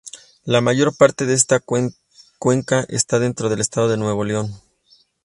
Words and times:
La 0.45 0.61
mayor 0.61 0.97
parte 0.97 1.27
de 1.27 1.35
esta 1.35 1.59
cuenca 1.59 2.83
está 2.89 3.19
dentro 3.19 3.49
del 3.49 3.61
estado 3.61 3.87
de 3.87 3.97
Nuevo 3.97 4.23
León. 4.23 4.51